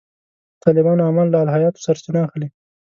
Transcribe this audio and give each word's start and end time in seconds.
د 0.53 0.53
طالبانو 0.63 1.05
اعمال 1.07 1.27
له 1.31 1.37
الهیاتو 1.43 1.83
سرچینه 1.85 2.19
اخلي. 2.27 2.47